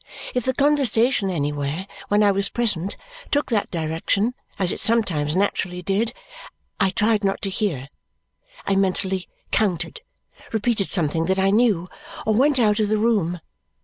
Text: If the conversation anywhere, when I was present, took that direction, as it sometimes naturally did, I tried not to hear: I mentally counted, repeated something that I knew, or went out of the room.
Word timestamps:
If 0.33 0.45
the 0.45 0.55
conversation 0.55 1.29
anywhere, 1.29 1.85
when 2.07 2.23
I 2.23 2.31
was 2.31 2.49
present, 2.49 2.97
took 3.29 3.51
that 3.51 3.69
direction, 3.69 4.33
as 4.57 4.71
it 4.71 4.79
sometimes 4.79 5.35
naturally 5.35 5.83
did, 5.83 6.11
I 6.79 6.89
tried 6.89 7.23
not 7.23 7.39
to 7.43 7.51
hear: 7.51 7.87
I 8.65 8.75
mentally 8.75 9.29
counted, 9.51 10.01
repeated 10.51 10.87
something 10.89 11.25
that 11.25 11.37
I 11.37 11.51
knew, 11.51 11.87
or 12.25 12.33
went 12.33 12.57
out 12.57 12.79
of 12.79 12.89
the 12.89 12.97
room. 12.97 13.41